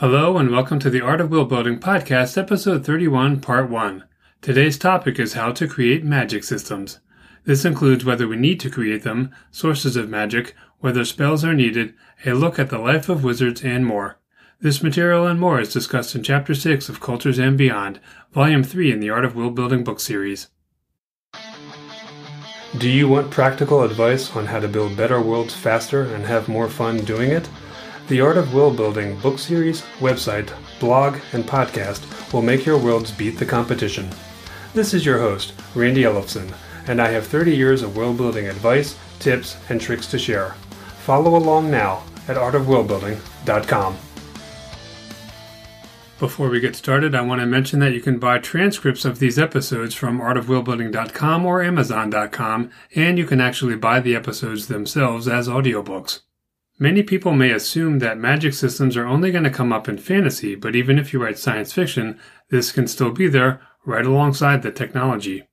[0.00, 4.04] Hello and welcome to the Art of World Building Podcast, Episode 31, Part 1.
[4.40, 7.00] Today's topic is how to create magic systems.
[7.46, 11.94] This includes whether we need to create them, sources of magic, whether spells are needed,
[12.24, 14.20] a look at the life of wizards, and more.
[14.60, 17.98] This material and more is discussed in Chapter 6 of Cultures and Beyond,
[18.32, 20.46] Volume 3 in the Art of World Building book series.
[22.78, 26.68] Do you want practical advice on how to build better worlds faster and have more
[26.68, 27.48] fun doing it?
[28.08, 30.50] The Art of World Building book series, website,
[30.80, 34.08] blog, and podcast will make your worlds beat the competition.
[34.72, 36.54] This is your host, Randy Ellefson,
[36.86, 40.52] and I have 30 years of world building advice, tips, and tricks to share.
[41.04, 43.98] Follow along now at artofworldbuilding.com.
[46.18, 49.38] Before we get started, I want to mention that you can buy transcripts of these
[49.38, 56.20] episodes from artofworldbuilding.com or amazon.com, and you can actually buy the episodes themselves as audiobooks.
[56.80, 60.54] Many people may assume that magic systems are only going to come up in fantasy,
[60.54, 62.20] but even if you write science fiction,
[62.50, 65.48] this can still be there right alongside the technology.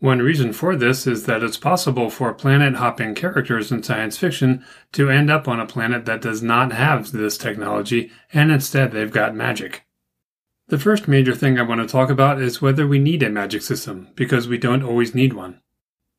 [0.00, 4.64] One reason for this is that it's possible for planet hopping characters in science fiction
[4.92, 9.12] to end up on a planet that does not have this technology and instead they've
[9.12, 9.86] got magic.
[10.68, 13.62] The first major thing I want to talk about is whether we need a magic
[13.62, 15.60] system, because we don't always need one.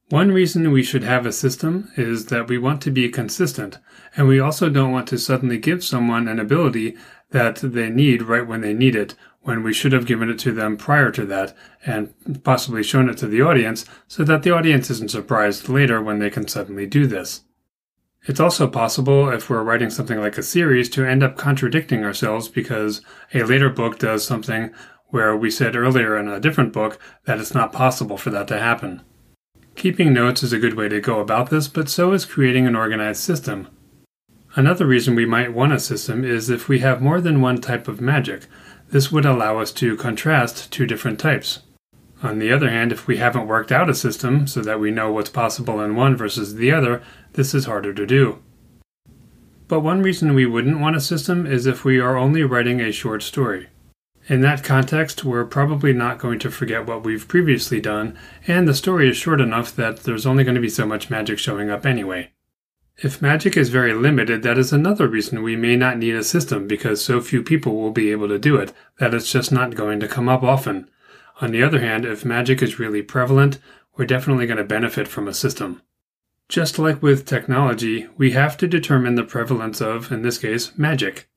[0.09, 3.80] One reason we should have a system is that we want to be consistent,
[4.16, 6.95] and we also don't want to suddenly give someone an ability
[7.31, 10.52] that they need right when they need it, when we should have given it to
[10.52, 14.92] them prior to that, and possibly shown it to the audience so that the audience
[14.92, 17.42] isn't surprised later when they can suddenly do this.
[18.28, 22.47] It's also possible, if we're writing something like a series, to end up contradicting ourselves
[22.47, 23.02] because
[23.34, 24.72] a later book does something
[25.08, 28.59] where we said earlier in a different book that it's not possible for that to
[28.59, 29.02] happen.
[29.76, 32.76] Keeping notes is a good way to go about this, but so is creating an
[32.76, 33.68] organized system.
[34.56, 37.90] Another reason we might want a system is if we have more than one type
[37.90, 38.48] of magic.
[38.90, 41.59] This would allow us to contrast two different types.
[42.23, 45.12] On the other hand, if we haven't worked out a system so that we know
[45.12, 47.03] what's possible in one versus the other,
[47.34, 48.42] this is harder to do.
[49.68, 52.94] But one reason we wouldn't want a system is if we are only writing a
[52.94, 53.68] short story.
[54.28, 58.74] In that context, we're probably not going to forget what we've previously done, and the
[58.74, 61.86] story is short enough that there's only going to be so much magic showing up
[61.86, 62.31] anyway.
[62.97, 66.68] If magic is very limited, that is another reason we may not need a system
[66.68, 70.00] because so few people will be able to do it that it's just not going
[70.00, 70.90] to come up often.
[71.42, 73.59] On the other hand, if magic is really prevalent,
[73.96, 75.84] we're definitely going to benefit from a system.
[76.50, 81.30] Just like with technology, we have to determine the prevalence of, in this case, magic.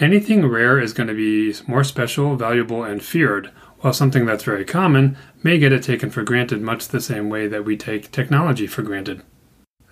[0.00, 3.50] Anything rare is going to be more special, valuable, and feared,
[3.80, 7.48] while something that's very common may get it taken for granted much the same way
[7.48, 9.22] that we take technology for granted.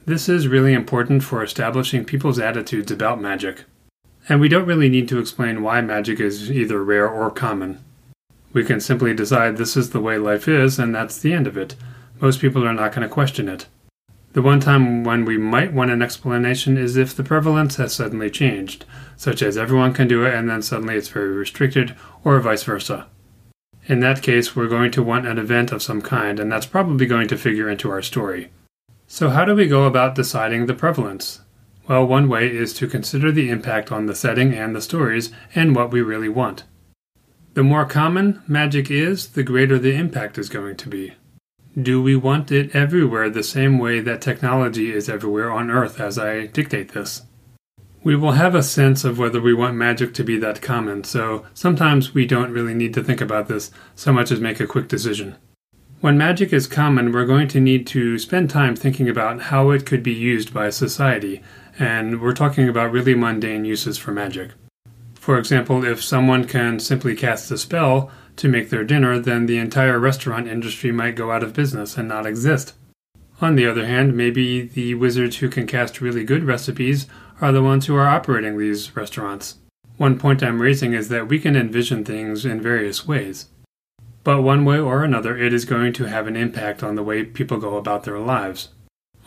[0.05, 3.65] This is really important for establishing people's attitudes about magic.
[4.29, 7.83] And we don't really need to explain why magic is either rare or common.
[8.53, 11.57] We can simply decide this is the way life is, and that's the end of
[11.57, 11.75] it.
[12.21, 13.67] Most people are not going to question it.
[14.37, 18.29] The one time when we might want an explanation is if the prevalence has suddenly
[18.29, 18.85] changed,
[19.17, 23.07] such as everyone can do it and then suddenly it's very restricted, or vice versa.
[23.87, 27.07] In that case, we're going to want an event of some kind, and that's probably
[27.07, 28.51] going to figure into our story.
[29.07, 31.41] So, how do we go about deciding the prevalence?
[31.89, 35.75] Well, one way is to consider the impact on the setting and the stories and
[35.75, 36.65] what we really want.
[37.55, 41.15] The more common magic is, the greater the impact is going to be.
[41.81, 46.19] Do we want it everywhere the same way that technology is everywhere on Earth as
[46.19, 47.21] I dictate this?
[48.03, 51.45] We will have a sense of whether we want magic to be that common, so
[51.53, 54.89] sometimes we don't really need to think about this so much as make a quick
[54.89, 55.37] decision.
[56.01, 59.85] When magic is common, we're going to need to spend time thinking about how it
[59.85, 61.43] could be used by society,
[61.79, 64.53] and we're talking about really mundane uses for magic.
[65.15, 69.59] For example, if someone can simply cast a spell, to make their dinner, then the
[69.59, 72.75] entire restaurant industry might go out of business and not exist.
[73.41, 77.07] On the other hand, maybe the wizards who can cast really good recipes
[77.41, 79.57] are the ones who are operating these restaurants.
[79.97, 83.47] One point I'm raising is that we can envision things in various ways.
[84.25, 87.25] But one way or another, it is going to have an impact on the way
[87.25, 88.71] people go about their lives.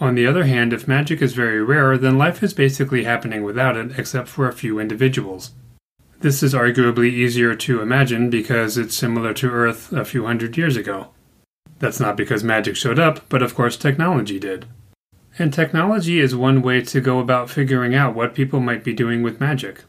[0.01, 3.77] On the other hand, if magic is very rare, then life is basically happening without
[3.77, 5.51] it except for a few individuals.
[6.21, 10.75] This is arguably easier to imagine because it's similar to Earth a few hundred years
[10.75, 11.07] ago.
[11.79, 14.65] That's not because magic showed up, but of course technology did.
[15.37, 19.23] And technology is one way to go about figuring out what people might be doing
[19.23, 19.85] with magic.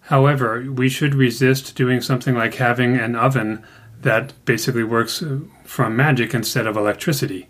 [0.00, 3.64] However, we should resist doing something like having an oven
[4.02, 7.48] that basically works uh, from magic instead of electricity.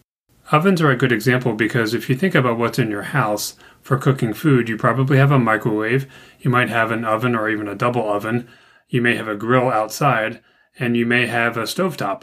[0.52, 3.98] Ovens are a good example because if you think about what's in your house for
[3.98, 6.10] cooking food, you probably have a microwave,
[6.40, 8.48] you might have an oven or even a double oven,
[8.88, 10.40] you may have a grill outside,
[10.78, 12.22] and you may have a stovetop.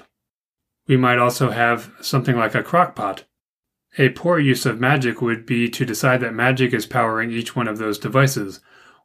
[0.88, 3.25] We might also have something like a crock pot.
[4.00, 7.68] A poor use of magic would be to decide that magic is powering each one
[7.68, 8.60] of those devices.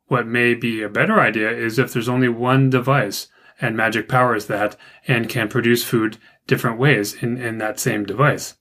[0.07, 3.29] What may be a better idea is if there's only one device
[3.61, 6.17] and magic powers that and can produce food
[6.47, 8.57] different ways in, in that same device.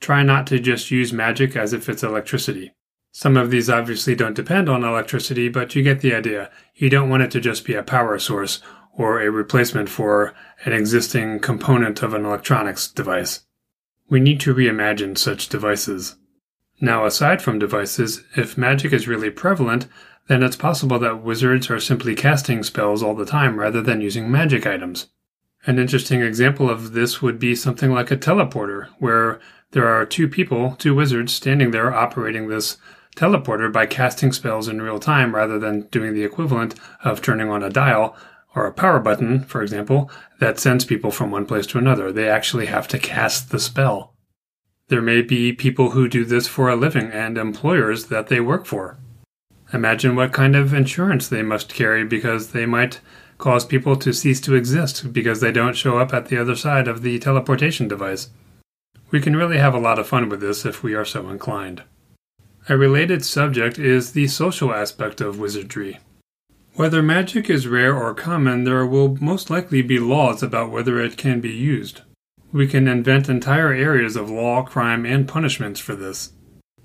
[0.00, 2.72] Try not to just use magic as if it's electricity.
[3.12, 6.50] Some of these obviously don't depend on electricity, but you get the idea.
[6.74, 8.60] You don't want it to just be a power source
[8.92, 10.34] or a replacement for
[10.64, 13.44] an existing component of an electronics device.
[14.08, 16.16] We need to reimagine such devices.
[16.80, 19.86] Now, aside from devices, if magic is really prevalent,
[20.28, 24.30] then it's possible that wizards are simply casting spells all the time rather than using
[24.30, 25.08] magic items.
[25.66, 29.40] An interesting example of this would be something like a teleporter, where
[29.72, 32.78] there are two people, two wizards, standing there operating this
[33.16, 36.74] teleporter by casting spells in real time rather than doing the equivalent
[37.04, 38.16] of turning on a dial
[38.54, 42.10] or a power button, for example, that sends people from one place to another.
[42.10, 44.14] They actually have to cast the spell.
[44.88, 48.66] There may be people who do this for a living and employers that they work
[48.66, 48.98] for.
[49.72, 53.00] Imagine what kind of insurance they must carry because they might
[53.38, 56.88] cause people to cease to exist because they don't show up at the other side
[56.88, 58.30] of the teleportation device.
[59.12, 61.84] We can really have a lot of fun with this if we are so inclined.
[62.70, 65.98] A related subject is the social aspect of wizardry.
[66.74, 71.16] Whether magic is rare or common, there will most likely be laws about whether it
[71.16, 72.02] can be used.
[72.52, 76.32] We can invent entire areas of law, crime, and punishments for this.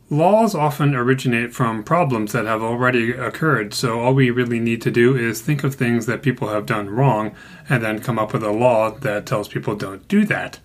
[0.09, 4.89] Laws often originate from problems that have already occurred, so all we really need to
[4.89, 7.35] do is think of things that people have done wrong
[7.69, 10.57] and then come up with a law that tells people don't do that.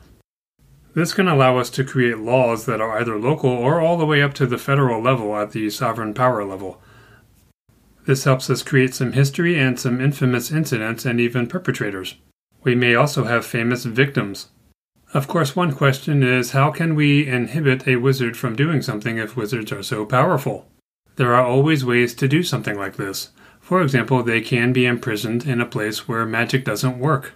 [0.94, 4.22] This can allow us to create laws that are either local or all the way
[4.22, 6.82] up to the federal level at the sovereign power level.
[8.06, 12.16] This helps us create some history and some infamous incidents and even perpetrators.
[12.64, 14.48] We may also have famous victims.
[15.14, 19.37] Of course, one question is how can we inhibit a wizard from doing something if
[19.37, 20.66] wizards are so powerful?
[21.16, 23.31] There are always ways to do something like this.
[23.60, 27.34] For example, they can be imprisoned in a place where magic doesn't work.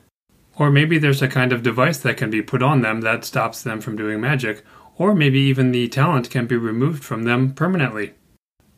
[0.56, 3.62] Or maybe there's a kind of device that can be put on them that stops
[3.62, 4.64] them from doing magic,
[4.96, 8.14] or maybe even the talent can be removed from them permanently.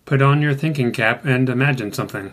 [0.05, 2.32] Put on your thinking cap and imagine something.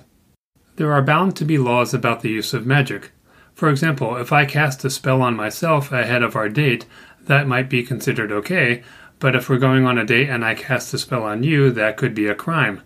[0.76, 3.12] There are bound to be laws about the use of magic.
[3.54, 6.86] For example, if I cast a spell on myself ahead of our date,
[7.22, 8.84] that might be considered okay,
[9.20, 11.98] but if we're going on a date and I cast a spell on you, that
[11.98, 12.82] could be a crime.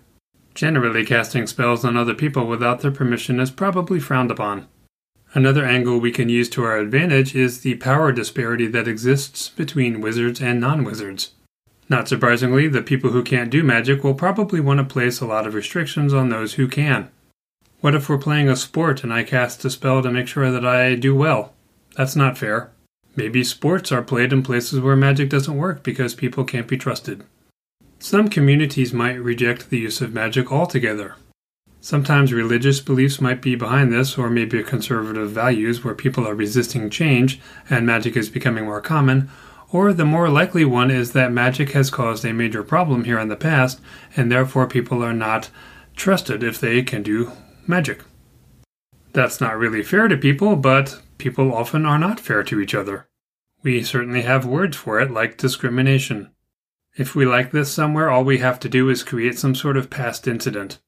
[0.53, 4.67] Generally, casting spells on other people without their permission is probably frowned upon.
[5.37, 10.01] Another angle we can use to our advantage is the power disparity that exists between
[10.01, 11.33] wizards and non wizards.
[11.87, 15.45] Not surprisingly, the people who can't do magic will probably want to place a lot
[15.45, 17.11] of restrictions on those who can.
[17.81, 20.65] What if we're playing a sport and I cast a spell to make sure that
[20.65, 21.53] I do well?
[21.95, 22.71] That's not fair.
[23.15, 27.23] Maybe sports are played in places where magic doesn't work because people can't be trusted.
[27.99, 31.13] Some communities might reject the use of magic altogether.
[31.87, 36.89] Sometimes religious beliefs might be behind this, or maybe conservative values where people are resisting
[36.89, 37.39] change
[37.69, 39.29] and magic is becoming more common,
[39.71, 43.29] or the more likely one is that magic has caused a major problem here in
[43.29, 43.79] the past,
[44.17, 45.49] and therefore people are not
[45.95, 47.31] trusted if they can do
[47.65, 48.03] magic.
[49.13, 53.07] That's not really fair to people, but people often are not fair to each other.
[53.63, 56.31] We certainly have words for it, like discrimination.
[56.97, 59.89] If we like this somewhere, all we have to do is create some sort of
[59.89, 60.79] past incident.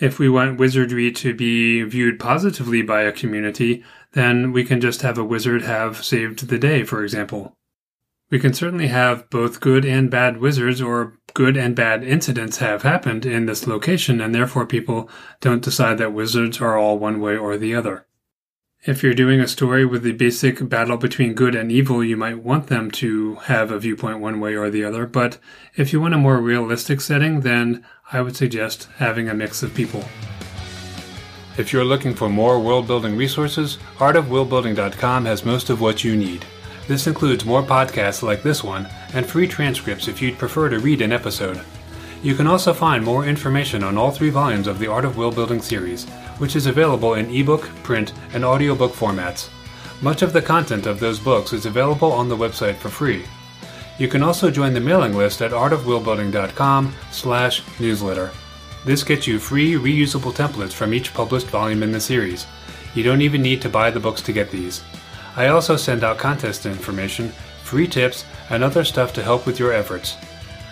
[0.00, 5.02] If we want wizardry to be viewed positively by a community, then we can just
[5.02, 7.54] have a wizard have saved the day, for example.
[8.30, 12.82] We can certainly have both good and bad wizards or good and bad incidents have
[12.82, 17.36] happened in this location, and therefore people don't decide that wizards are all one way
[17.36, 18.06] or the other.
[18.82, 22.42] If you're doing a story with the basic battle between good and evil, you might
[22.42, 25.38] want them to have a viewpoint one way or the other, but
[25.76, 29.74] if you want a more realistic setting, then I would suggest having a mix of
[29.74, 30.04] people.
[31.56, 36.44] If you're looking for more world building resources, artofworldbuilding.com has most of what you need.
[36.88, 41.02] This includes more podcasts like this one and free transcripts if you'd prefer to read
[41.02, 41.60] an episode.
[42.22, 45.36] You can also find more information on all three volumes of the Art of World
[45.36, 46.06] Building series,
[46.38, 49.48] which is available in ebook, print, and audiobook formats.
[50.02, 53.24] Much of the content of those books is available on the website for free.
[54.00, 58.32] You can also join the mailing list at artofworldbuilding.com slash newsletter.
[58.84, 62.46] This gets you free reusable templates from each published volume in the series.
[62.96, 64.82] You don't even need to buy the books to get these.
[65.36, 67.32] I also send out contest information
[67.70, 70.16] free tips, and other stuff to help with your efforts.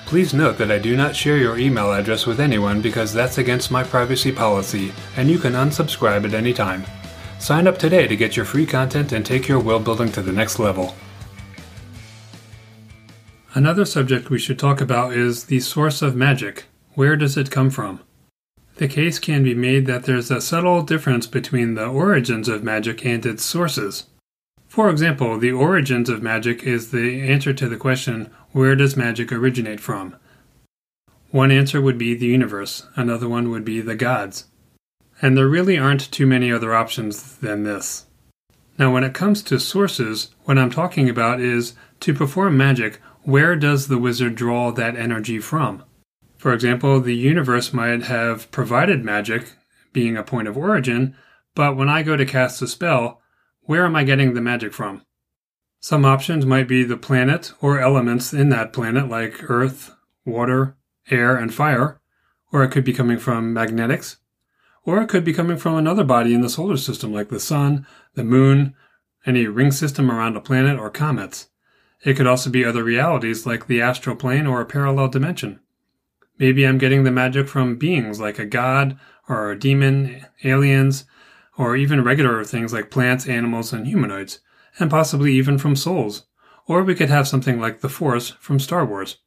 [0.04, 3.70] Please note that I do not share your email address with anyone because that's against
[3.70, 6.85] my privacy policy, and you can unsubscribe at any time.
[7.38, 10.32] Sign up today to get your free content and take your world building to the
[10.32, 10.92] next level.
[13.55, 16.67] Another subject we should talk about is the source of magic.
[16.95, 18.00] Where does it come from?
[18.76, 23.05] The case can be made that there's a subtle difference between the origins of magic
[23.07, 24.05] and its sources.
[24.69, 29.33] For example, the origins of magic is the answer to the question, where does magic
[29.33, 30.14] originate from?
[31.31, 34.45] One answer would be the universe, another one would be the gods.
[35.23, 38.07] And there really aren't too many other options than this.
[38.78, 43.57] Now, when it comes to sources, what I'm talking about is to perform magic, where
[43.57, 45.85] does the wizard draw that energy from?
[46.37, 49.55] For example, the universe might have provided magic,
[49.93, 51.17] being a point of origin,
[51.55, 53.21] but when I go to cast a spell,
[53.62, 55.02] where am I getting the magic from?
[55.81, 60.76] Some options might be the planet or elements in that planet, like earth, water,
[61.11, 62.00] air, and fire,
[62.52, 64.19] or it could be coming from magnetics,
[64.85, 67.87] or it could be coming from another body in the solar system, like the sun,
[68.14, 68.75] the moon,
[69.26, 71.49] any ring system around a planet, or comets.
[72.05, 75.61] It could also be other realities, like the astral plane or a parallel dimension.
[76.38, 81.05] Maybe I'm getting the magic from beings like a god or a demon, aliens,
[81.57, 84.38] or even regular things like plants, animals, and humanoids,
[84.78, 86.26] and possibly even from souls.
[86.67, 89.19] Or we could have something like the Force from Star Wars.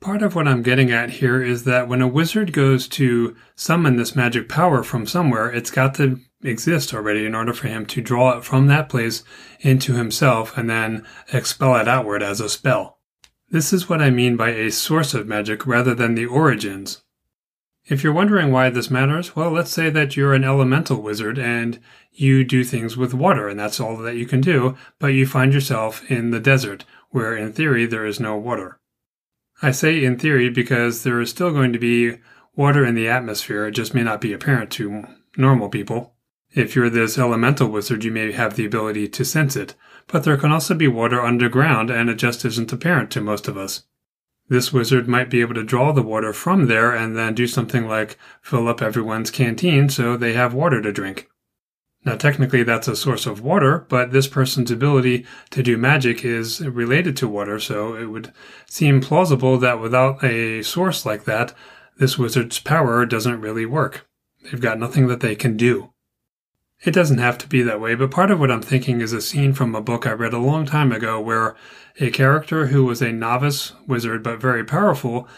[0.00, 3.96] Part of what I'm getting at here is that when a wizard goes to summon
[3.96, 8.00] this magic power from somewhere, it's got to exist already in order for him to
[8.00, 9.24] draw it from that place
[9.60, 12.98] into himself and then expel it outward as a spell.
[13.50, 17.02] This is what I mean by a source of magic rather than the origins.
[17.86, 21.80] If you're wondering why this matters, well, let's say that you're an elemental wizard and
[22.12, 25.54] you do things with water, and that's all that you can do, but you find
[25.54, 28.78] yourself in the desert, where in theory there is no water.
[29.62, 32.18] I say in theory because there is still going to be
[32.54, 35.04] water in the atmosphere, it just may not be apparent to
[35.38, 36.14] normal people.
[36.54, 39.74] If you're this elemental wizard, you may have the ability to sense it,
[40.06, 43.56] but there can also be water underground and it just isn't apparent to most of
[43.56, 43.84] us.
[44.48, 47.86] This wizard might be able to draw the water from there and then do something
[47.86, 51.28] like fill up everyone's canteen so they have water to drink.
[52.04, 56.66] Now, technically, that's a source of water, but this person's ability to do magic is
[56.66, 58.32] related to water, so it would
[58.66, 61.52] seem plausible that without a source like that,
[61.98, 64.08] this wizard's power doesn't really work.
[64.44, 65.92] They've got nothing that they can do.
[66.84, 69.20] It doesn't have to be that way, but part of what I'm thinking is a
[69.20, 71.56] scene from a book I read a long time ago where
[71.98, 75.28] a character who was a novice wizard but very powerful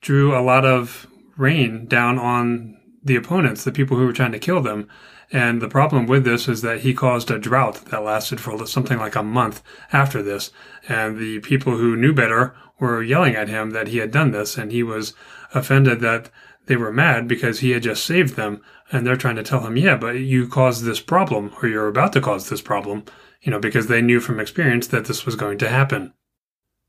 [0.00, 1.06] drew a lot of
[1.36, 4.88] rain down on the opponents, the people who were trying to kill them.
[5.32, 8.98] And the problem with this is that he caused a drought that lasted for something
[8.98, 10.50] like a month after this.
[10.88, 14.58] And the people who knew better were yelling at him that he had done this,
[14.58, 15.14] and he was
[15.54, 16.30] offended that
[16.70, 18.62] they were mad because he had just saved them
[18.92, 22.12] and they're trying to tell him, yeah, but you caused this problem or you're about
[22.12, 23.04] to cause this problem,
[23.42, 26.14] you know, because they knew from experience that this was going to happen.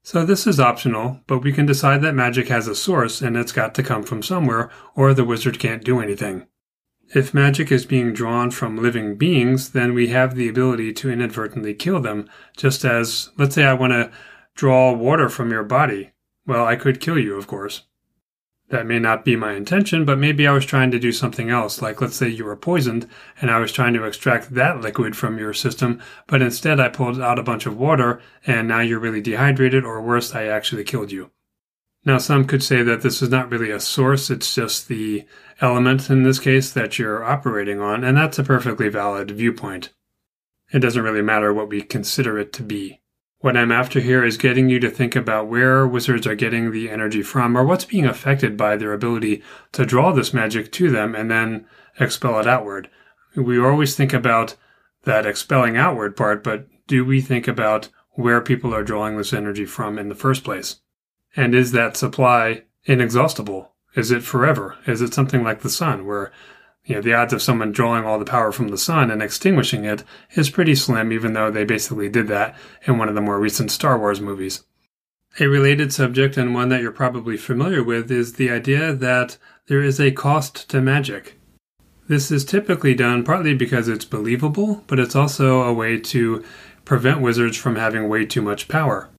[0.04, 3.52] So this is optional, but we can decide that magic has a source and it's
[3.52, 6.46] got to come from somewhere or the wizard can't do anything.
[7.16, 11.74] If magic is being drawn from living beings, then we have the ability to inadvertently
[11.74, 14.12] kill them, just as, let's say I want to
[14.54, 16.12] draw water from your body.
[16.46, 17.82] Well, I could kill you, of course.
[18.72, 21.82] That may not be my intention, but maybe I was trying to do something else.
[21.82, 23.06] Like, let's say you were poisoned
[23.42, 27.20] and I was trying to extract that liquid from your system, but instead I pulled
[27.20, 31.12] out a bunch of water and now you're really dehydrated, or worse, I actually killed
[31.12, 31.32] you.
[32.06, 35.25] Now, some could say that this is not really a source, it's just the
[35.60, 39.90] element in this case that you're operating on, and that's a perfectly valid viewpoint.
[40.72, 43.00] It doesn't really matter what we consider it to be.
[43.41, 46.91] What I'm after here is getting you to think about where wizards are getting the
[46.91, 51.15] energy from or what's being affected by their ability to draw this magic to them
[51.15, 51.65] and then
[52.00, 52.88] expel it outward.
[53.36, 54.55] We always think about
[55.05, 59.65] that expelling outward part, but do we think about where people are drawing this energy
[59.65, 60.81] from in the first place?
[61.36, 63.71] And is that supply inexhaustible?
[63.95, 64.77] Is it forever?
[64.86, 66.31] Is it something like the sun where
[66.86, 69.86] you know, the odds of someone drawing all the power from the sun and extinguishing
[69.86, 70.04] it
[70.36, 72.56] is pretty slim, even though they basically did that
[72.88, 74.64] in one of the more recent Star Wars movies.
[75.40, 79.82] A related subject, and one that you're probably familiar with, is the idea that there
[79.82, 81.40] is a cost to magic.
[82.10, 86.44] This is typically done partly because it's believable, but it's also a way to
[86.84, 89.10] prevent wizards from having way too much power.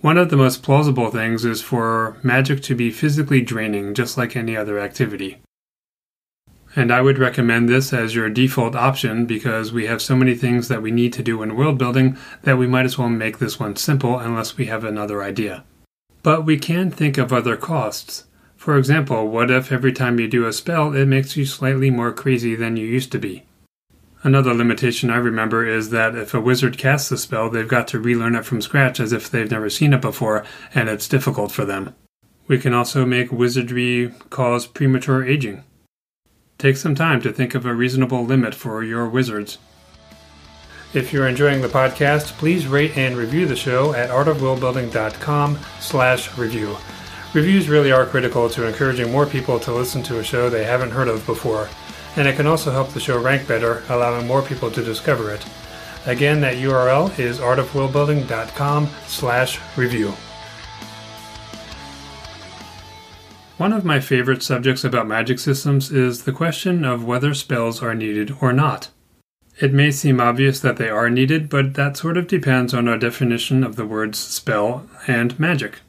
[0.00, 4.36] One of the most plausible things is for magic to be physically draining, just like
[4.36, 5.38] any other activity.
[6.78, 10.68] And I would recommend this as your default option because we have so many things
[10.68, 13.58] that we need to do in world building that we might as well make this
[13.58, 15.64] one simple unless we have another idea.
[16.22, 18.26] But we can think of other costs.
[18.54, 22.12] For example, what if every time you do a spell it makes you slightly more
[22.12, 23.44] crazy than you used to be?
[24.22, 27.98] Another limitation I remember is that if a wizard casts a spell, they've got to
[27.98, 30.44] relearn it from scratch as if they've never seen it before,
[30.76, 31.96] and it's difficult for them.
[32.46, 35.64] We can also make wizardry cause premature aging.
[36.58, 39.58] Take some time to think of a reasonable limit for your wizards.
[40.92, 46.76] If you're enjoying the podcast, please rate and review the show at artofworldbuilding.com slash review.
[47.32, 50.90] Reviews really are critical to encouraging more people to listen to a show they haven't
[50.90, 51.68] heard of before,
[52.16, 55.46] and it can also help the show rank better, allowing more people to discover it.
[56.06, 60.12] Again, that URL is artofworldbuilding.com slash review.
[63.58, 67.92] One of my favorite subjects about magic systems is the question of whether spells are
[67.92, 68.90] needed or not.
[69.60, 72.96] It may seem obvious that they are needed, but that sort of depends on our
[72.96, 75.80] definition of the words spell and magic.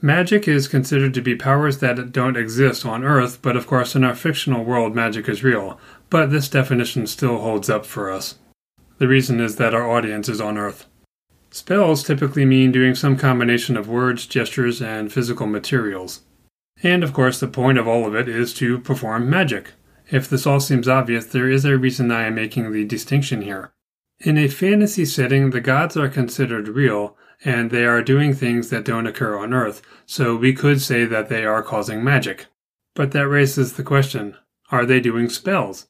[0.00, 4.02] Magic is considered to be powers that don't exist on Earth, but of course in
[4.02, 8.36] our fictional world magic is real, but this definition still holds up for us.
[8.96, 10.86] The reason is that our audience is on Earth.
[11.50, 16.22] Spells typically mean doing some combination of words, gestures, and physical materials.
[16.82, 19.72] And of course, the point of all of it is to perform magic.
[20.10, 23.72] If this all seems obvious, there is a reason I am making the distinction here.
[24.20, 28.84] In a fantasy setting, the gods are considered real, and they are doing things that
[28.84, 32.46] don't occur on Earth, so we could say that they are causing magic.
[32.94, 34.36] But that raises the question
[34.70, 35.86] are they doing spells?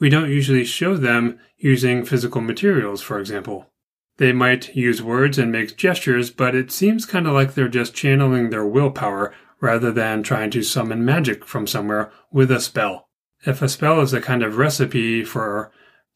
[0.00, 3.70] We don't usually show them using physical materials, for example.
[4.16, 7.94] They might use words and make gestures, but it seems kind of like they're just
[7.94, 13.08] channeling their willpower rather than trying to summon magic from somewhere with a spell.
[13.46, 15.70] If a spell is a kind of recipe for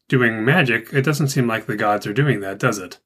[0.07, 2.99] doing magic, it doesn't seem like the gods are doing that, does it?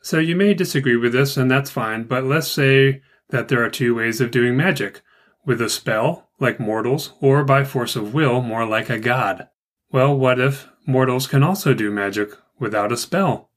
[0.00, 3.70] So you may disagree with this, and that's fine, but let's say that there are
[3.70, 5.02] two ways of doing magic
[5.44, 9.48] with a spell, like mortals, or by force of will, more like a god.
[9.90, 13.50] Well, what if mortals can also do magic without a spell?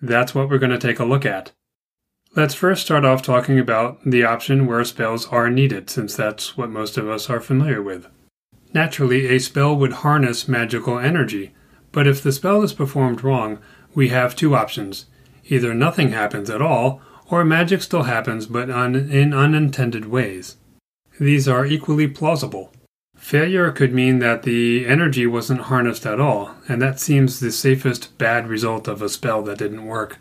[0.00, 1.52] That's what we're going to take a look at.
[2.34, 6.70] Let's first start off talking about the option where spells are needed, since that's what
[6.70, 8.06] most of us are familiar with.
[8.72, 11.52] Naturally, a spell would harness magical energy,
[11.92, 13.58] but if the spell is performed wrong,
[13.94, 15.04] we have two options.
[15.44, 20.56] Either nothing happens at all, or magic still happens but un- in unintended ways.
[21.20, 22.72] These are equally plausible.
[23.14, 28.16] Failure could mean that the energy wasn't harnessed at all, and that seems the safest
[28.16, 30.18] bad result of a spell that didn't work.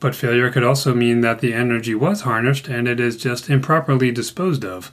[0.00, 4.10] But failure could also mean that the energy was harnessed and it is just improperly
[4.12, 4.92] disposed of.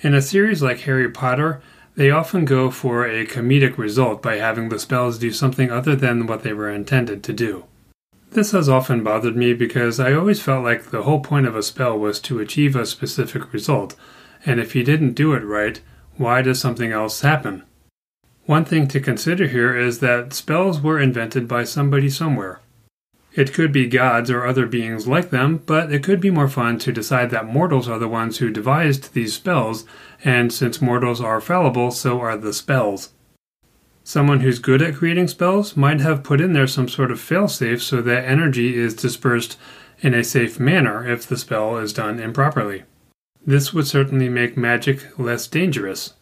[0.00, 1.62] In a series like Harry Potter,
[1.96, 6.26] they often go for a comedic result by having the spells do something other than
[6.26, 7.64] what they were intended to do.
[8.32, 11.62] This has often bothered me because I always felt like the whole point of a
[11.62, 13.94] spell was to achieve a specific result,
[14.44, 15.80] and if you didn't do it right,
[16.16, 17.62] why does something else happen?
[18.46, 22.60] One thing to consider here is that spells were invented by somebody somewhere.
[23.34, 26.78] It could be gods or other beings like them, but it could be more fun
[26.78, 29.84] to decide that mortals are the ones who devised these spells,
[30.24, 33.12] and since mortals are fallible, so are the spells.
[34.04, 37.80] Someone who's good at creating spells might have put in there some sort of failsafe
[37.80, 39.58] so that energy is dispersed
[40.00, 42.84] in a safe manner if the spell is done improperly.
[43.44, 46.14] This would certainly make magic less dangerous.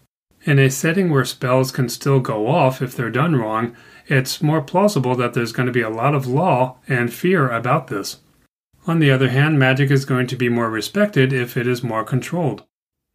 [0.45, 3.77] In a setting where spells can still go off if they're done wrong,
[4.13, 7.89] it's more plausible that there's going to be a lot of law and fear about
[7.89, 8.19] this.
[8.87, 12.05] On the other hand, magic is going to be more respected if it is more
[12.05, 12.65] controlled.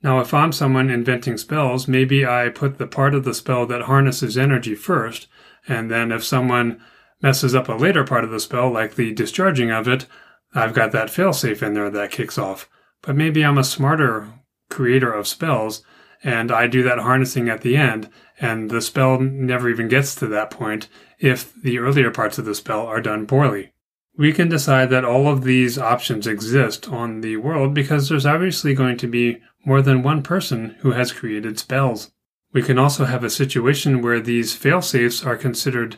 [0.02, 3.84] Now, if I'm someone inventing spells, maybe I put the part of the spell that
[3.84, 5.28] harnesses energy first,
[5.68, 6.82] and then if someone
[7.22, 10.06] messes up a later part of the spell, like the discharging of it,
[10.54, 12.70] I've got that failsafe in there that kicks off.
[13.02, 14.28] But maybe I'm a smarter
[14.70, 15.84] creator of spells,
[16.24, 20.28] and I do that harnessing at the end, and the spell never even gets to
[20.28, 20.88] that point
[21.20, 23.72] if the earlier parts of the spell are done poorly.
[24.16, 28.74] We can decide that all of these options exist on the world because there's obviously
[28.74, 32.12] going to be more than one person who has created spells.
[32.54, 35.98] We can also have a situation where these failsafes are considered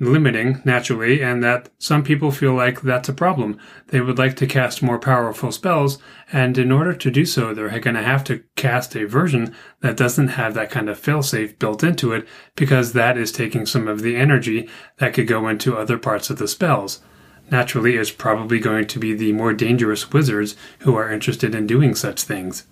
[0.00, 3.58] limiting naturally, and that some people feel like that's a problem.
[3.88, 5.98] They would like to cast more powerful spells,
[6.32, 9.96] and in order to do so, they're going to have to cast a version that
[9.96, 14.02] doesn't have that kind of failsafe built into it, because that is taking some of
[14.02, 17.00] the energy that could go into other parts of the spells.
[17.50, 21.94] Naturally, it's probably going to be the more dangerous wizards who are interested in doing
[21.94, 22.66] such things.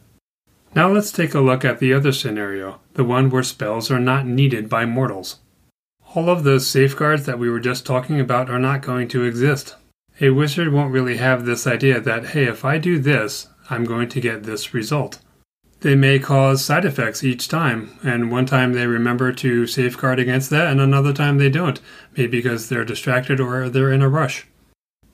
[0.75, 4.27] Now let's take a look at the other scenario, the one where spells are not
[4.27, 5.39] needed by mortals.
[6.16, 9.76] All of those safeguards that we were just talking about are not going to exist.
[10.18, 14.09] A wizard won't really have this idea that, hey, if I do this, I'm going
[14.09, 15.18] to get this result.
[15.81, 20.48] They may cause side effects each time, and one time they remember to safeguard against
[20.48, 21.83] that, and another time they don't,
[22.16, 24.46] maybe because they're distracted or they're in a rush.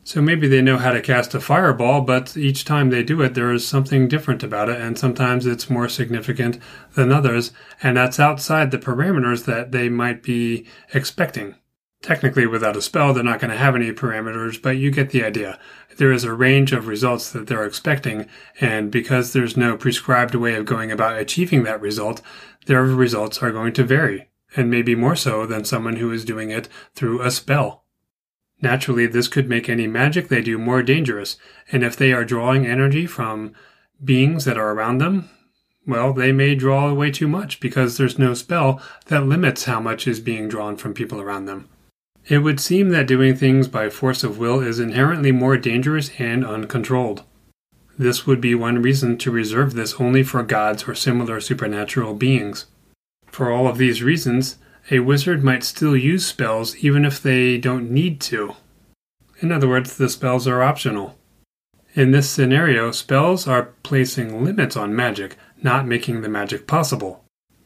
[0.04, 3.34] So maybe they know how to cast a fireball, but each time they do it,
[3.34, 6.58] there is something different about it, and sometimes it's more significant
[6.94, 11.54] than others, and that's outside the parameters that they might be expecting.
[12.02, 15.22] Technically, without a spell, they're not going to have any parameters, but you get the
[15.22, 15.56] idea.
[15.98, 18.26] There is a range of results that they're expecting,
[18.60, 22.20] and because there's no prescribed way of going about achieving that result,
[22.66, 26.50] their results are going to vary, and maybe more so than someone who is doing
[26.50, 27.81] it through a spell.
[28.62, 31.36] Naturally, this could make any magic they do more dangerous,
[31.72, 33.52] and if they are drawing energy from
[34.02, 35.28] beings that are around them,
[35.84, 40.06] well, they may draw away too much because there's no spell that limits how much
[40.06, 41.68] is being drawn from people around them.
[42.28, 46.46] It would seem that doing things by force of will is inherently more dangerous and
[46.46, 47.24] uncontrolled.
[47.98, 52.66] This would be one reason to reserve this only for gods or similar supernatural beings.
[53.26, 54.58] For all of these reasons,
[54.90, 58.56] a wizard might still use spells even if they don't need to.
[59.40, 61.16] In other words, the spells are optional.
[61.94, 67.24] In this scenario, spells are placing limits on magic, not making the magic possible.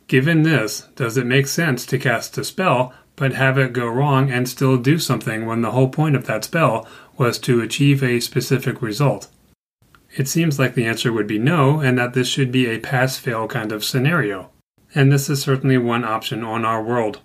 [0.08, 4.30] Given this, does it make sense to cast a spell but have it go wrong
[4.30, 8.20] and still do something when the whole point of that spell was to achieve a
[8.20, 9.28] specific result?
[10.16, 13.16] It seems like the answer would be no, and that this should be a pass
[13.16, 14.50] fail kind of scenario
[14.96, 17.20] and this is certainly one option on our world.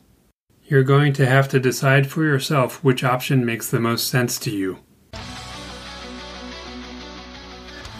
[0.65, 4.51] You're going to have to decide for yourself which option makes the most sense to
[4.51, 4.79] you.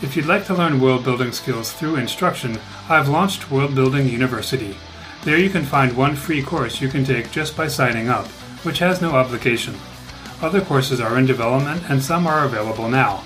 [0.02, 4.76] If you'd like to learn world building skills through instruction, I've launched World Building University.
[5.24, 8.28] There you can find one free course you can take just by signing up,
[8.64, 9.76] which has no obligation.
[10.42, 13.24] Other courses are in development and some are available now.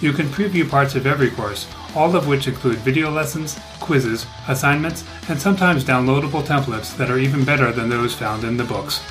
[0.00, 5.04] You can preview parts of every course, all of which include video lessons, quizzes, assignments,
[5.28, 9.02] and sometimes downloadable templates that are even better than those found in the books.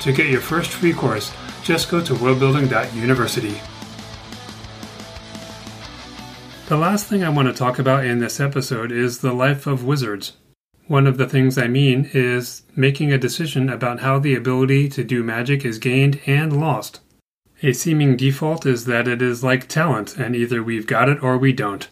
[0.00, 3.60] To get your first free course, just go to worldbuilding.university.
[6.68, 9.84] The last thing I want to talk about in this episode is the life of
[9.84, 10.34] wizards.
[10.86, 15.04] One of the things I mean is making a decision about how the ability to
[15.04, 17.00] do magic is gained and lost.
[17.62, 21.36] A seeming default is that it is like talent, and either we've got it or
[21.36, 21.88] we don't.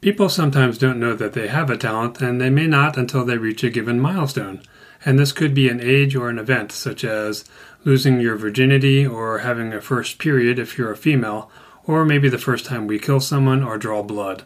[0.00, 3.36] People sometimes don't know that they have a talent, and they may not until they
[3.36, 4.62] reach a given milestone.
[5.04, 7.44] And this could be an age or an event, such as
[7.84, 11.50] losing your virginity or having a first period if you're a female,
[11.84, 14.44] or maybe the first time we kill someone or draw blood.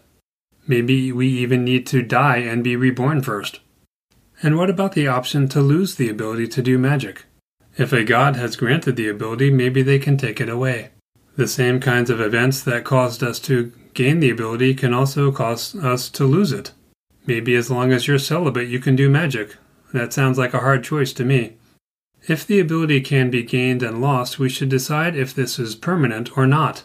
[0.66, 3.60] Maybe we even need to die and be reborn first.
[4.42, 7.24] And what about the option to lose the ability to do magic?
[7.76, 10.90] If a god has granted the ability, maybe they can take it away.
[11.36, 15.74] The same kinds of events that caused us to gain the ability can also cause
[15.76, 16.72] us to lose it.
[17.26, 19.56] Maybe as long as you're celibate, you can do magic.
[19.92, 21.54] That sounds like a hard choice to me.
[22.26, 26.36] If the ability can be gained and lost, we should decide if this is permanent
[26.36, 26.84] or not.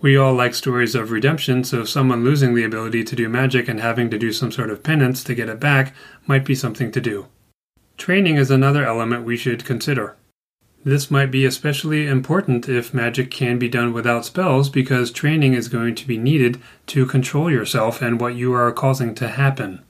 [0.00, 3.80] We all like stories of redemption, so someone losing the ability to do magic and
[3.80, 5.94] having to do some sort of penance to get it back
[6.26, 7.28] might be something to do.
[7.96, 10.16] Training is another element we should consider.
[10.84, 15.68] This might be especially important if magic can be done without spells because training is
[15.68, 19.82] going to be needed to control yourself and what you are causing to happen.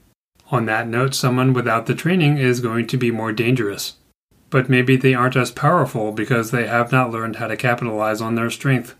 [0.51, 3.95] On that note, someone without the training is going to be more dangerous.
[4.51, 8.35] But maybe they aren't as powerful because they have not learned how to capitalize on
[8.35, 8.93] their strength.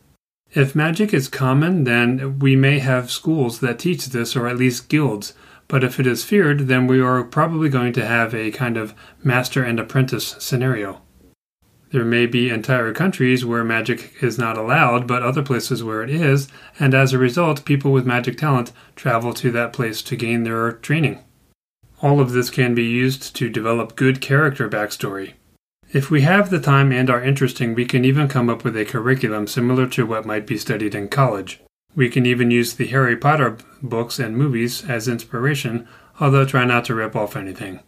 [0.51, 4.89] If magic is common, then we may have schools that teach this or at least
[4.89, 5.33] guilds.
[5.67, 8.95] But if it is feared, then we are probably going to have a kind of
[9.23, 11.01] master and apprentice scenario.
[11.93, 16.09] There may be entire countries where magic is not allowed, but other places where it
[16.09, 16.47] is,
[16.79, 20.71] and as a result, people with magic talent travel to that place to gain their
[20.71, 21.19] training.
[22.01, 25.33] All of this can be used to develop good character backstory.
[25.91, 28.85] If we have the time and are interesting, we can even come up with a
[28.85, 31.61] curriculum similar to what might be studied in college.
[31.95, 35.87] We can even use the Harry Potter books and movies as inspiration,
[36.19, 37.81] although try not to rip off anything.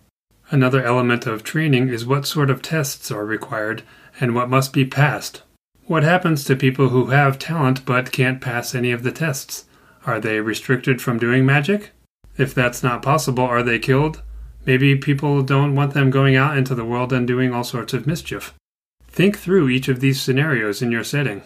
[0.52, 3.82] Another element of training is what sort of tests are required
[4.20, 5.42] and what must be passed.
[5.86, 9.66] What happens to people who have talent but can't pass any of the tests?
[10.06, 11.92] Are they restricted from doing magic?
[12.38, 14.22] If that's not possible, are they killed?
[14.66, 18.08] Maybe people don't want them going out into the world and doing all sorts of
[18.08, 18.54] mischief.
[19.08, 21.44] Think through each of these scenarios in your setting.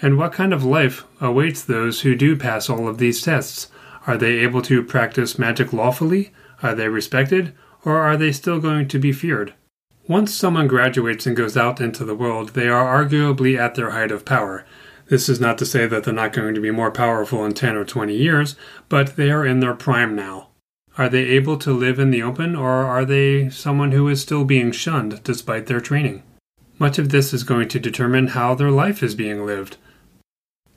[0.00, 3.68] And what kind of life awaits those who do pass all of these tests?
[4.06, 6.32] Are they able to practice magic lawfully?
[6.62, 7.52] Are they respected?
[7.84, 9.54] Or are they still going to be feared?
[10.06, 14.10] Once someone graduates and goes out into the world, they are arguably at their height
[14.10, 14.64] of power.
[15.08, 17.76] This is not to say that they're not going to be more powerful in 10
[17.76, 18.56] or 20 years,
[18.88, 20.48] but they are in their prime now.
[20.96, 24.44] Are they able to live in the open, or are they someone who is still
[24.44, 26.22] being shunned despite their training?
[26.78, 29.76] Much of this is going to determine how their life is being lived.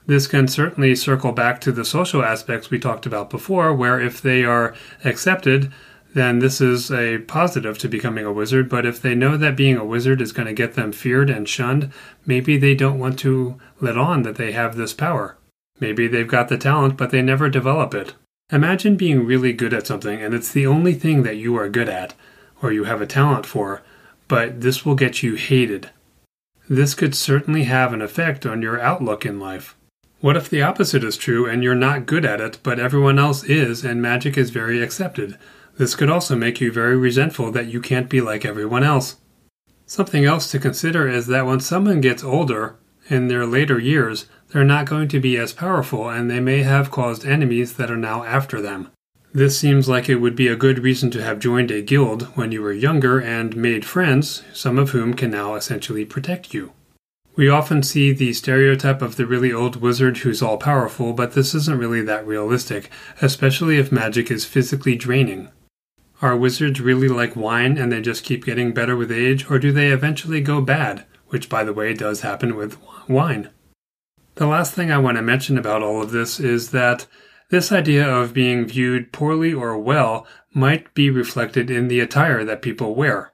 [0.06, 4.22] This can certainly circle back to the social aspects we talked about before, where if
[4.22, 5.72] they are accepted,
[6.14, 8.70] then this is a positive to becoming a wizard.
[8.70, 11.48] But if they know that being a wizard is going to get them feared and
[11.48, 11.92] shunned,
[12.26, 15.38] maybe they don't want to let on that they have this power.
[15.80, 18.14] Maybe they've got the talent, but they never develop it.
[18.52, 21.90] Imagine being really good at something and it's the only thing that you are good
[21.90, 22.14] at,
[22.62, 23.82] or you have a talent for,
[24.28, 25.90] but this will get you hated.
[26.70, 29.76] This could certainly have an effect on your outlook in life.
[30.20, 33.44] What if the opposite is true and you're not good at it, but everyone else
[33.44, 35.38] is and magic is very accepted?
[35.78, 39.18] This could also make you very resentful that you can't be like everyone else.
[39.86, 42.78] Something else to consider is that when someone gets older,
[43.10, 46.92] in their later years, they're not going to be as powerful and they may have
[46.92, 48.90] caused enemies that are now after them.
[49.34, 52.52] This seems like it would be a good reason to have joined a guild when
[52.52, 56.74] you were younger and made friends, some of whom can now essentially protect you.
[57.36, 61.54] We often see the stereotype of the really old wizard who's all powerful, but this
[61.54, 62.90] isn't really that realistic,
[63.22, 65.50] especially if magic is physically draining.
[66.20, 69.72] Are wizards really like wine and they just keep getting better with age, or do
[69.72, 72.78] they eventually go bad, which by the way does happen with
[73.08, 73.52] wine?
[74.36, 77.06] The last thing I want to mention about all of this is that
[77.50, 82.62] this idea of being viewed poorly or well might be reflected in the attire that
[82.62, 83.34] people wear.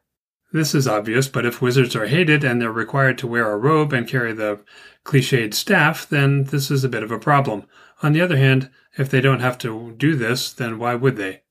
[0.52, 3.92] This is obvious, but if wizards are hated and they're required to wear a robe
[3.92, 4.60] and carry the
[5.04, 7.64] cliched staff, then this is a bit of a problem.
[8.04, 11.42] On the other hand, if they don't have to do this, then why would they?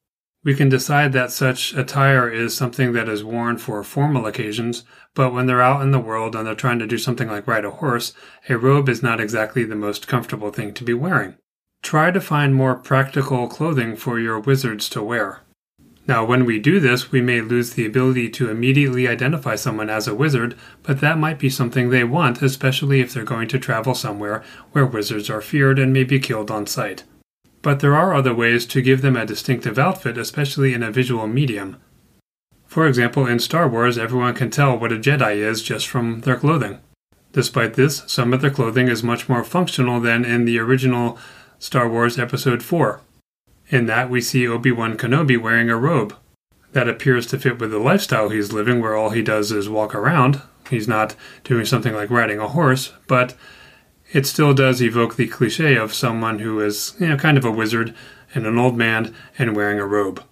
[0.44, 5.32] We can decide that such attire is something that is worn for formal occasions, but
[5.32, 7.70] when they're out in the world and they're trying to do something like ride a
[7.70, 8.12] horse,
[8.48, 11.36] a robe is not exactly the most comfortable thing to be wearing.
[11.80, 15.42] Try to find more practical clothing for your wizards to wear.
[16.08, 20.08] Now, when we do this, we may lose the ability to immediately identify someone as
[20.08, 23.94] a wizard, but that might be something they want, especially if they're going to travel
[23.94, 27.04] somewhere where wizards are feared and may be killed on sight.
[27.62, 31.26] But there are other ways to give them a distinctive outfit, especially in a visual
[31.26, 31.80] medium.
[32.66, 36.36] For example, in Star Wars, everyone can tell what a Jedi is just from their
[36.36, 36.80] clothing.
[37.32, 41.18] Despite this, some of their clothing is much more functional than in the original
[41.58, 43.00] Star Wars Episode 4.
[43.68, 46.16] In that, we see Obi Wan Kenobi wearing a robe.
[46.72, 49.94] That appears to fit with the lifestyle he's living, where all he does is walk
[49.94, 50.42] around.
[50.68, 53.34] He's not doing something like riding a horse, but
[54.12, 57.50] it still does evoke the cliche of someone who is, you know, kind of a
[57.50, 57.94] wizard
[58.34, 60.22] and an old man and wearing a robe.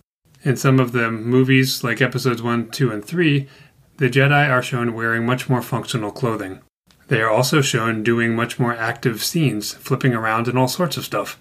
[0.42, 3.48] In some of the movies, like episodes 1, 2, and 3,
[3.96, 6.60] the Jedi are shown wearing much more functional clothing.
[7.08, 11.04] They are also shown doing much more active scenes, flipping around and all sorts of
[11.04, 11.38] stuff.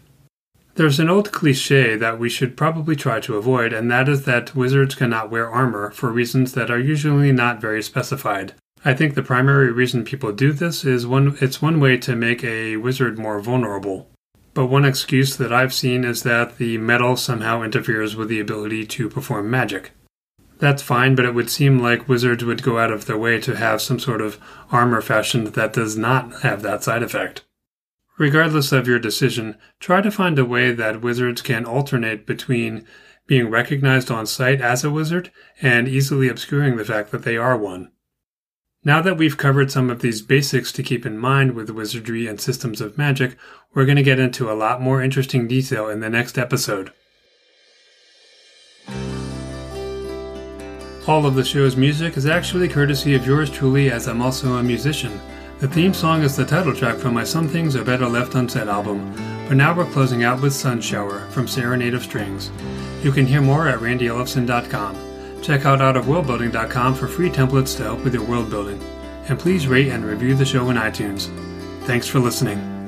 [0.75, 4.55] There's an old cliche that we should probably try to avoid, and that is that
[4.55, 8.53] wizards cannot wear armor for reasons that are usually not very specified.
[8.85, 12.43] I think the primary reason people do this is one it's one way to make
[12.45, 14.09] a wizard more vulnerable.
[14.53, 18.85] But one excuse that I've seen is that the metal somehow interferes with the ability
[18.87, 19.91] to perform magic.
[20.59, 23.55] That's fine, but it would seem like wizards would go out of their way to
[23.55, 24.39] have some sort of
[24.71, 27.43] armor fashioned that does not have that side effect.
[28.17, 32.85] Regardless of your decision, try to find a way that wizards can alternate between
[33.27, 37.57] being recognized on sight as a wizard and easily obscuring the fact that they are
[37.57, 37.91] one.
[38.85, 42.39] Now that we've covered some of these basics to keep in mind with wizardry and
[42.39, 43.35] systems of magic,
[43.73, 46.93] we're going to get into a lot more interesting detail in the next episode.
[51.07, 54.63] All of the show's music is actually courtesy of yours truly, as I'm also a
[54.63, 55.19] musician.
[55.59, 58.69] The theme song is the title track from my Some Things Are Better Left Unsaid
[58.69, 59.13] album.
[59.47, 62.49] For now, we're closing out with Sun Shower from Serenade of Strings.
[63.03, 65.08] You can hear more at randyellefson.com.
[65.41, 68.81] Check out artofworldbuilding.com for free templates to help with your world building.
[69.27, 71.27] And please rate and review the show in iTunes.
[71.85, 72.78] Thanks for listening.